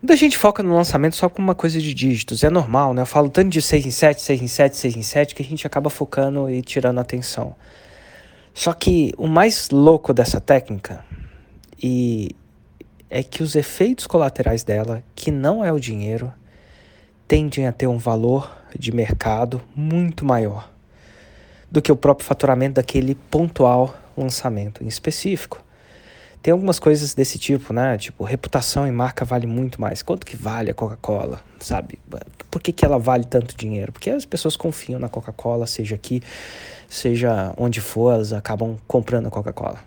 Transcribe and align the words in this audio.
Muita 0.00 0.14
gente 0.14 0.38
foca 0.38 0.62
no 0.62 0.76
lançamento 0.76 1.16
só 1.16 1.28
com 1.28 1.42
uma 1.42 1.56
coisa 1.56 1.80
de 1.80 1.92
dígitos, 1.92 2.44
é 2.44 2.50
normal, 2.50 2.94
né? 2.94 3.02
Eu 3.02 3.06
falo 3.06 3.28
tanto 3.28 3.48
de 3.48 3.60
6 3.60 3.84
em 3.84 3.90
7, 3.90 4.22
6 4.22 4.42
em 4.42 4.46
7, 4.46 4.76
6 4.76 4.96
em 4.96 5.02
7 5.02 5.34
que 5.34 5.42
a 5.42 5.44
gente 5.44 5.66
acaba 5.66 5.90
focando 5.90 6.48
e 6.48 6.62
tirando 6.62 7.00
atenção. 7.00 7.56
Só 8.54 8.72
que 8.72 9.12
o 9.18 9.26
mais 9.26 9.70
louco 9.70 10.14
dessa 10.14 10.40
técnica 10.40 11.04
e 11.82 12.30
é 13.10 13.24
que 13.24 13.42
os 13.42 13.56
efeitos 13.56 14.06
colaterais 14.06 14.62
dela, 14.62 15.02
que 15.16 15.32
não 15.32 15.64
é 15.64 15.72
o 15.72 15.80
dinheiro, 15.80 16.32
tendem 17.26 17.66
a 17.66 17.72
ter 17.72 17.88
um 17.88 17.98
valor 17.98 18.56
de 18.78 18.92
mercado 18.92 19.60
muito 19.74 20.24
maior 20.24 20.70
do 21.68 21.82
que 21.82 21.90
o 21.90 21.96
próprio 21.96 22.26
faturamento 22.26 22.74
daquele 22.74 23.16
pontual 23.16 23.96
lançamento 24.16 24.84
em 24.84 24.86
específico. 24.86 25.60
Tem 26.48 26.52
algumas 26.52 26.78
coisas 26.78 27.12
desse 27.12 27.38
tipo, 27.38 27.74
né? 27.74 27.98
Tipo, 27.98 28.24
reputação 28.24 28.88
e 28.88 28.90
marca 28.90 29.22
vale 29.22 29.46
muito 29.46 29.78
mais. 29.78 30.00
Quanto 30.00 30.24
que 30.24 30.34
vale 30.34 30.70
a 30.70 30.74
Coca-Cola, 30.74 31.42
sabe? 31.60 31.98
Por 32.50 32.62
que, 32.62 32.72
que 32.72 32.86
ela 32.86 32.98
vale 32.98 33.24
tanto 33.24 33.54
dinheiro? 33.54 33.92
Porque 33.92 34.08
as 34.08 34.24
pessoas 34.24 34.56
confiam 34.56 34.98
na 34.98 35.10
Coca-Cola, 35.10 35.66
seja 35.66 35.94
aqui, 35.94 36.22
seja 36.88 37.52
onde 37.54 37.82
for, 37.82 38.14
elas 38.14 38.32
acabam 38.32 38.78
comprando 38.86 39.26
a 39.26 39.30
Coca-Cola. 39.30 39.78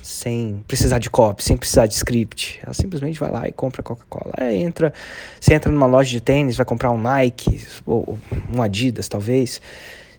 Sem 0.00 0.62
precisar 0.68 1.00
de 1.00 1.10
copy, 1.10 1.42
sem 1.42 1.56
precisar 1.56 1.88
de 1.88 1.94
script. 1.94 2.60
Ela 2.62 2.74
simplesmente 2.74 3.18
vai 3.18 3.32
lá 3.32 3.48
e 3.48 3.52
compra 3.52 3.82
Coca-Cola. 3.82 4.34
Aí 4.36 4.56
entra, 4.62 4.94
você 5.40 5.52
entra 5.52 5.72
numa 5.72 5.86
loja 5.86 6.12
de 6.12 6.20
tênis, 6.20 6.56
vai 6.56 6.64
comprar 6.64 6.92
um 6.92 6.98
Nike, 7.02 7.66
ou 7.84 8.16
um 8.54 8.62
Adidas, 8.62 9.08
talvez 9.08 9.60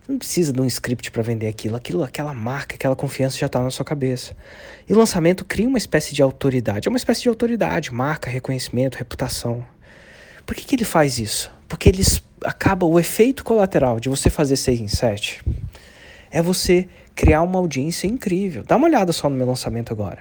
não 0.08 0.18
precisa 0.18 0.52
de 0.52 0.60
um 0.60 0.66
script 0.66 1.10
para 1.10 1.22
vender 1.22 1.46
aquilo. 1.46 1.76
Aquilo, 1.76 2.02
aquela 2.02 2.34
marca, 2.34 2.74
aquela 2.74 2.96
confiança 2.96 3.38
já 3.38 3.46
está 3.46 3.62
na 3.62 3.70
sua 3.70 3.84
cabeça. 3.84 4.36
E 4.88 4.94
lançamento 4.94 5.44
cria 5.44 5.68
uma 5.68 5.78
espécie 5.78 6.14
de 6.14 6.22
autoridade. 6.22 6.88
É 6.88 6.90
uma 6.90 6.96
espécie 6.96 7.22
de 7.22 7.28
autoridade, 7.28 7.92
marca, 7.92 8.28
reconhecimento, 8.28 8.96
reputação. 8.96 9.64
Por 10.44 10.56
que, 10.56 10.64
que 10.64 10.74
ele 10.74 10.84
faz 10.84 11.18
isso? 11.18 11.50
Porque 11.68 11.88
eles 11.88 12.22
acaba 12.44 12.86
o 12.86 12.98
efeito 12.98 13.44
colateral 13.44 14.00
de 14.00 14.08
você 14.08 14.30
fazer 14.30 14.56
6 14.56 14.80
em 14.80 14.88
7 14.88 15.42
é 16.30 16.40
você 16.40 16.88
criar 17.14 17.42
uma 17.42 17.58
audiência 17.58 18.06
incrível. 18.06 18.62
Dá 18.62 18.76
uma 18.76 18.86
olhada 18.86 19.12
só 19.12 19.28
no 19.28 19.36
meu 19.36 19.46
lançamento 19.46 19.92
agora. 19.92 20.20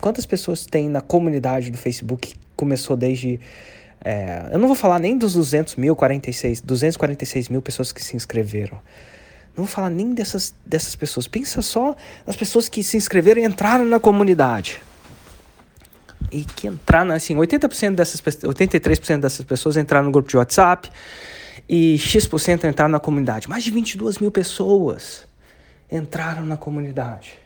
Quantas 0.00 0.26
pessoas 0.26 0.66
tem 0.66 0.88
na 0.88 1.00
comunidade 1.00 1.70
do 1.70 1.78
Facebook 1.78 2.28
que 2.28 2.34
começou 2.56 2.96
desde 2.96 3.38
é, 4.04 4.50
eu 4.52 4.58
não 4.58 4.66
vou 4.66 4.76
falar 4.76 4.98
nem 4.98 5.16
dos 5.16 5.34
200 5.34 5.76
mil, 5.76 5.94
46, 5.94 6.60
246 6.60 7.48
mil 7.48 7.62
pessoas 7.62 7.92
que 7.92 8.02
se 8.02 8.16
inscreveram. 8.16 8.78
Não 9.56 9.64
vou 9.64 9.66
falar 9.66 9.90
nem 9.90 10.14
dessas, 10.14 10.54
dessas 10.64 10.96
pessoas. 10.96 11.28
Pensa 11.28 11.62
só 11.62 11.94
nas 12.26 12.36
pessoas 12.36 12.68
que 12.68 12.82
se 12.82 12.96
inscreveram 12.96 13.40
e 13.40 13.44
entraram 13.44 13.84
na 13.84 14.00
comunidade. 14.00 14.82
E 16.30 16.44
que 16.44 16.66
entraram, 16.66 17.12
assim, 17.12 17.36
80% 17.36 17.94
dessas 17.94 18.20
83% 18.20 19.20
dessas 19.20 19.44
pessoas 19.44 19.76
entraram 19.76 20.06
no 20.06 20.12
grupo 20.12 20.28
de 20.28 20.36
WhatsApp 20.36 20.90
e 21.68 21.98
X% 21.98 22.64
entraram 22.66 22.90
na 22.90 23.00
comunidade. 23.00 23.48
Mais 23.48 23.62
de 23.62 23.70
22 23.70 24.18
mil 24.18 24.30
pessoas 24.30 25.26
entraram 25.90 26.46
na 26.46 26.56
comunidade. 26.56 27.41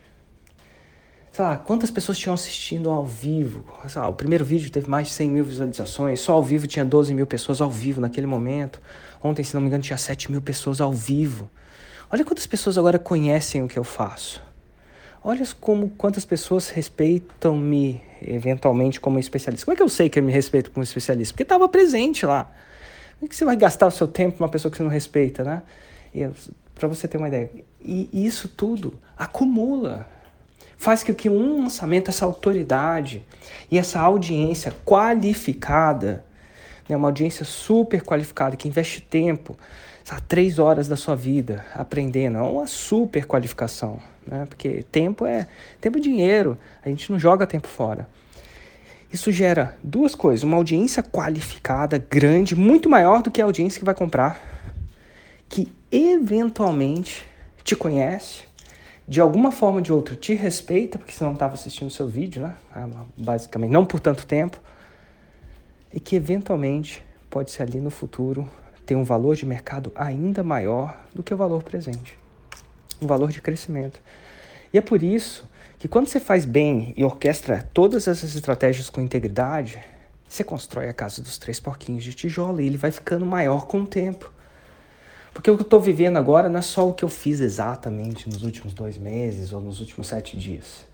Sei 1.37 1.45
lá, 1.45 1.55
quantas 1.55 1.91
pessoas 1.91 2.17
tinham 2.17 2.33
assistindo 2.33 2.89
ao 2.89 3.05
vivo? 3.05 3.62
Lá, 3.95 4.09
o 4.09 4.15
primeiro 4.15 4.42
vídeo 4.42 4.70
teve 4.70 4.89
mais 4.89 5.09
de 5.09 5.12
100 5.12 5.31
mil 5.31 5.45
visualizações, 5.45 6.19
só 6.19 6.33
ao 6.33 6.42
vivo 6.42 6.67
tinha 6.67 6.83
12 6.83 7.12
mil 7.12 7.27
pessoas 7.27 7.61
ao 7.61 7.70
vivo 7.70 8.01
naquele 8.01 8.27
momento. 8.27 8.81
Ontem, 9.23 9.45
se 9.45 9.53
não 9.53 9.61
me 9.61 9.67
engano, 9.67 9.83
tinha 9.83 9.98
7 9.98 10.33
mil 10.33 10.41
pessoas 10.41 10.81
ao 10.81 10.91
vivo. 10.95 11.51
Olha 12.11 12.25
quantas 12.25 12.47
pessoas 12.47 12.79
agora 12.79 12.98
conhecem 12.98 13.62
o 13.62 13.69
que 13.69 13.79
eu 13.79 13.84
faço. 13.84 14.42
Olha 15.23 15.47
como 15.61 15.91
quantas 15.91 16.25
pessoas 16.25 16.70
respeitam-me 16.70 18.01
eventualmente 18.23 18.98
como 18.98 19.19
especialista. 19.19 19.67
Como 19.67 19.75
é 19.75 19.77
que 19.77 19.83
eu 19.83 19.91
sei 19.91 20.09
que 20.09 20.19
eu 20.19 20.23
me 20.23 20.33
respeito 20.33 20.70
como 20.70 20.83
especialista? 20.83 21.34
Porque 21.34 21.42
estava 21.42 21.69
presente 21.69 22.25
lá. 22.25 22.45
Como 23.19 23.27
é 23.27 23.29
que 23.29 23.37
você 23.37 23.45
vai 23.45 23.57
gastar 23.57 23.89
o 23.89 23.91
seu 23.91 24.09
tempo 24.09 24.39
com 24.39 24.45
uma 24.45 24.51
pessoa 24.51 24.73
que 24.73 24.79
você 24.79 24.83
não 24.83 24.91
respeita, 24.91 25.45
né? 25.45 25.62
Para 26.75 26.89
você 26.89 27.07
ter 27.07 27.19
uma 27.19 27.29
ideia. 27.29 27.51
E 27.84 28.08
isso 28.25 28.48
tudo 28.48 28.95
acumula. 29.19 30.15
Faz 30.77 31.03
com 31.03 31.14
que 31.14 31.29
um 31.29 31.63
lançamento, 31.63 32.11
essa 32.11 32.25
autoridade 32.25 33.25
e 33.70 33.79
essa 33.79 34.01
audiência 34.01 34.75
qualificada, 34.85 36.25
né, 36.89 36.97
uma 36.97 37.09
audiência 37.09 37.45
super 37.45 38.03
qualificada 38.03 38.57
que 38.57 38.69
investe 38.69 39.01
tempo, 39.01 39.57
sabe, 40.05 40.23
três 40.29 40.59
horas 40.59 40.87
da 40.87 40.97
sua 40.97 41.17
vida 41.17 41.64
aprendendo. 41.75 42.39
É 42.39 42.42
uma 42.42 42.67
super 42.67 43.27
qualificação, 43.27 43.98
né? 44.27 44.47
Porque 44.47 44.85
tempo 44.92 45.27
é 45.27 45.48
tempo 45.81 45.98
é 45.98 46.01
dinheiro. 46.01 46.59
A 46.85 46.89
gente 46.89 47.11
não 47.11 47.19
joga 47.19 47.47
tempo 47.47 47.67
fora. 47.67 48.08
Isso 49.13 49.33
gera 49.33 49.77
duas 49.83 50.14
coisas: 50.14 50.45
uma 50.45 50.57
audiência 50.57 51.03
qualificada, 51.03 51.98
grande, 51.98 52.55
muito 52.55 52.89
maior 52.89 53.23
do 53.23 53.31
que 53.31 53.41
a 53.41 53.45
audiência 53.45 53.79
que 53.79 53.85
vai 53.85 53.95
comprar, 53.95 54.41
que 55.48 55.73
eventualmente 55.91 57.25
te 57.64 57.75
conhece, 57.75 58.43
de 59.08 59.20
alguma 59.20 59.52
forma 59.52 59.77
ou 59.77 59.83
de 59.83 59.92
outra 59.92 60.17
te 60.17 60.34
respeita, 60.34 60.98
porque 60.98 61.12
você 61.12 61.22
não 61.22 61.33
estava 61.33 61.55
assistindo 61.55 61.89
o 61.89 61.90
seu 61.90 62.08
vídeo, 62.08 62.42
né? 62.42 62.56
Basicamente, 63.17 63.70
não 63.70 63.84
por 63.84 64.00
tanto 64.00 64.27
tempo, 64.27 64.61
e 65.92 66.00
que 66.00 66.17
eventualmente 66.17 67.05
pode 67.30 67.50
ser 67.50 67.62
ali 67.62 67.80
no 67.80 67.90
futuro 67.90 68.48
tem 68.84 68.96
um 68.96 69.05
valor 69.05 69.34
de 69.34 69.45
mercado 69.45 69.90
ainda 69.96 70.45
maior 70.45 70.96
do 71.12 71.22
que 71.22 71.34
o 71.34 71.36
valor 71.36 71.62
presente, 71.62 72.16
um 73.02 73.06
valor 73.06 73.33
de 73.33 73.42
crescimento. 73.42 74.00
E 74.72 74.78
é 74.78 74.80
por 74.80 75.02
isso 75.02 75.48
que 75.78 75.89
quando 75.89 76.06
você 76.06 76.20
faz 76.20 76.45
bem 76.45 76.95
e 76.96 77.05
orquestra 77.05 77.68
todas 77.74 78.06
essas 78.06 78.34
estratégias 78.34 78.89
com 78.89 79.00
integridade, 79.00 79.83
você 80.28 80.45
constrói 80.45 80.89
a 80.89 80.95
casa 80.95 81.20
dos 81.20 81.36
três 81.36 81.58
porquinhos 81.58 82.05
de 82.05 82.14
tijolo 82.14 82.61
e 82.61 82.66
ele 82.66 82.77
vai 82.77 82.92
ficando 82.92 83.27
maior 83.27 83.66
com 83.66 83.80
o 83.80 83.86
tempo. 83.86 84.33
Porque 85.36 85.51
o 85.51 85.55
que 85.55 85.61
eu 85.61 85.67
estou 85.67 85.79
vivendo 85.79 86.17
agora 86.17 86.48
não 86.48 86.61
é 86.61 86.63
só 86.63 86.89
o 86.89 86.95
que 86.95 87.05
eu 87.05 87.11
fiz 87.11 87.41
exatamente 87.41 88.27
nos 88.27 88.42
últimos 88.42 88.73
dois 88.73 88.97
meses 88.97 89.52
ou 89.52 89.61
nos 89.61 89.80
últimos 89.80 90.07
sete 90.07 90.35
dias. 90.35 90.86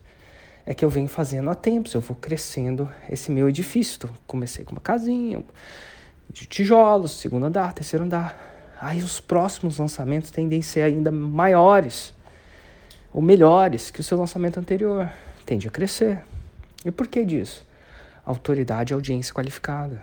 É 0.66 0.74
que 0.74 0.84
eu 0.84 0.90
venho 0.90 1.06
fazendo 1.06 1.48
há 1.48 1.54
tempos, 1.54 1.94
eu 1.94 2.00
vou 2.00 2.16
crescendo 2.16 2.90
esse 3.08 3.30
meu 3.30 3.48
edifício. 3.48 4.10
Comecei 4.26 4.64
com 4.64 4.72
uma 4.72 4.80
casinha, 4.80 5.44
de 6.28 6.44
tijolos, 6.46 7.12
segundo 7.12 7.46
andar, 7.46 7.72
terceiro 7.72 8.04
andar. 8.04 8.74
Aí 8.80 9.00
os 9.00 9.20
próximos 9.20 9.78
lançamentos 9.78 10.32
tendem 10.32 10.58
a 10.58 10.62
ser 10.64 10.82
ainda 10.82 11.12
maiores 11.12 12.12
ou 13.12 13.22
melhores 13.22 13.92
que 13.92 14.00
o 14.00 14.02
seu 14.02 14.18
lançamento 14.18 14.58
anterior. 14.58 15.08
Tende 15.46 15.68
a 15.68 15.70
crescer. 15.70 16.20
E 16.84 16.90
por 16.90 17.06
que 17.06 17.24
disso? 17.24 17.64
Autoridade 18.26 18.92
e 18.92 18.94
audiência 18.94 19.32
qualificada. 19.32 20.02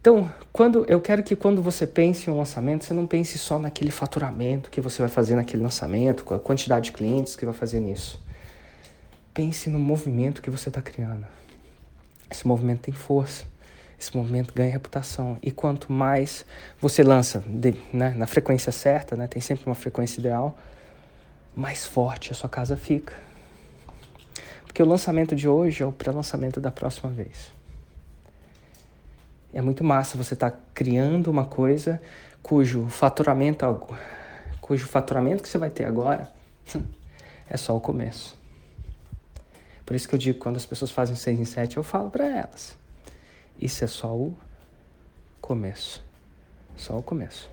Então, 0.00 0.32
quando 0.56 0.86
eu 0.88 1.00
quero 1.00 1.22
que 1.22 1.36
quando 1.36 1.60
você 1.60 1.86
pense 1.86 2.30
em 2.30 2.32
um 2.32 2.38
lançamento, 2.38 2.84
você 2.84 2.94
não 2.94 3.06
pense 3.06 3.36
só 3.38 3.58
naquele 3.58 3.90
faturamento 3.90 4.70
que 4.70 4.80
você 4.80 5.02
vai 5.02 5.08
fazer 5.08 5.34
naquele 5.34 5.62
lançamento, 5.62 6.24
com 6.24 6.34
a 6.34 6.38
quantidade 6.38 6.86
de 6.86 6.92
clientes 6.92 7.36
que 7.36 7.44
vai 7.44 7.54
fazer 7.54 7.80
nisso. 7.80 8.22
Pense 9.34 9.68
no 9.68 9.78
movimento 9.78 10.40
que 10.40 10.48
você 10.48 10.70
está 10.70 10.80
criando. 10.80 11.26
Esse 12.30 12.46
movimento 12.46 12.80
tem 12.80 12.94
força 12.94 13.44
esse 13.98 14.14
movimento 14.16 14.52
ganha 14.54 14.70
reputação. 14.70 15.38
E 15.42 15.50
quanto 15.50 15.90
mais 15.90 16.44
você 16.80 17.02
lança 17.02 17.42
de, 17.46 17.74
né, 17.92 18.14
na 18.16 18.26
frequência 18.26 18.70
certa, 18.70 19.16
né, 19.16 19.26
tem 19.26 19.40
sempre 19.40 19.66
uma 19.66 19.74
frequência 19.74 20.20
ideal, 20.20 20.56
mais 21.54 21.86
forte 21.86 22.32
a 22.32 22.34
sua 22.34 22.48
casa 22.48 22.76
fica. 22.76 23.14
Porque 24.66 24.82
o 24.82 24.86
lançamento 24.86 25.34
de 25.34 25.48
hoje 25.48 25.82
é 25.82 25.86
o 25.86 25.92
pré-lançamento 25.92 26.60
da 26.60 26.70
próxima 26.70 27.10
vez. 27.10 27.54
É 29.56 29.62
muito 29.62 29.82
massa 29.82 30.18
você 30.18 30.34
estar 30.34 30.50
tá 30.50 30.58
criando 30.74 31.28
uma 31.30 31.46
coisa 31.46 32.00
cujo 32.42 32.86
faturamento, 32.88 33.64
cujo 34.60 34.86
faturamento 34.86 35.42
que 35.42 35.48
você 35.48 35.58
vai 35.58 35.70
ter 35.70 35.84
agora 35.84 36.30
é 37.48 37.56
só 37.56 37.76
o 37.76 37.80
começo. 37.80 38.36
Por 39.84 39.96
isso 39.96 40.08
que 40.08 40.14
eu 40.14 40.18
digo, 40.18 40.38
quando 40.38 40.56
as 40.56 40.66
pessoas 40.66 40.90
fazem 40.90 41.16
6 41.16 41.40
em 41.40 41.44
7, 41.44 41.76
eu 41.76 41.82
falo 41.82 42.10
para 42.10 42.26
elas 42.26 42.76
isso 43.60 43.84
é 43.84 43.86
só 43.86 44.14
o 44.14 44.36
começo. 45.40 46.04
Só 46.76 46.98
o 46.98 47.02
começo. 47.02 47.48